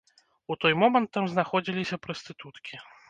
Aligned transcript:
У 0.47 0.55
той 0.63 0.73
момант 0.83 1.09
там 1.19 1.27
знаходзіліся 1.33 2.01
прастытуткі. 2.07 2.83